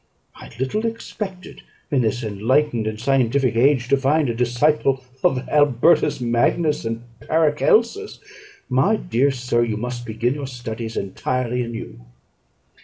[0.35, 6.19] I little expected, in this enlightened and scientific age, to find a disciple of Albertus
[6.19, 8.17] Magnus and Paracelsus.
[8.67, 11.99] My dear sir, you must begin your studies entirely anew."